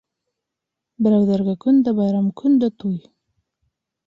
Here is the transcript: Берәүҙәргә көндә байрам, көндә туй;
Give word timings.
Берәүҙәргә 1.07 1.55
көндә 1.67 1.93
байрам, 2.01 2.33
көндә 2.43 2.71
туй; 2.81 2.97